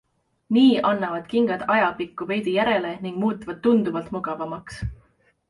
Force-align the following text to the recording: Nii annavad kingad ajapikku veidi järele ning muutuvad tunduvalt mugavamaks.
Nii 0.55 0.77
annavad 0.91 1.27
kingad 1.33 1.65
ajapikku 1.73 2.27
veidi 2.33 2.55
järele 2.57 2.95
ning 3.05 3.21
muutuvad 3.27 3.61
tunduvalt 3.69 4.11
mugavamaks. 4.19 4.83